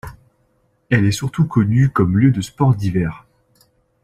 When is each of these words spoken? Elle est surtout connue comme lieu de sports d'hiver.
Elle 0.89 1.05
est 1.05 1.11
surtout 1.11 1.45
connue 1.45 1.89
comme 1.91 2.17
lieu 2.17 2.31
de 2.31 2.41
sports 2.41 2.73
d'hiver. 2.75 3.27